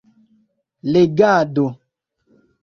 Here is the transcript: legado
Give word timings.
legado 0.91 1.67